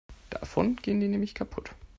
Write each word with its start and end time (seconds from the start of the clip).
Davon 0.31 0.77
gehen 0.77 0.99
die 0.99 1.07
nämlich 1.07 1.35
kaputt. 1.35 1.75